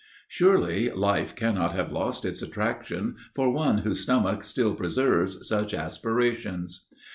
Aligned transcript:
Surely, 0.27 0.89
life 0.89 1.35
cannot 1.35 1.73
have 1.75 1.91
lost 1.91 2.25
its 2.25 2.41
attractions 2.41 3.19
for 3.35 3.51
one 3.53 3.77
whose 3.85 3.99
stomach 3.99 4.43
still 4.43 4.73
preserves 4.73 5.47
such 5.47 5.75
aspirations." 5.75 6.87